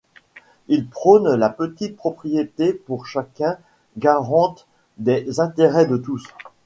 [0.67, 3.59] Il prône la petite propriété pour chacun,
[3.97, 4.65] garante
[4.97, 6.25] des intérêts de tous.